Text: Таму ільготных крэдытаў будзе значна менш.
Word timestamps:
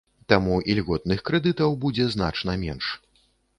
Таму 0.31 0.55
ільготных 0.73 1.21
крэдытаў 1.27 1.77
будзе 1.85 2.09
значна 2.17 2.59
менш. 2.65 2.85